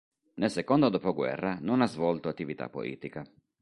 [0.37, 3.23] Nel secondo dopoguerra non ha svolto attività politica.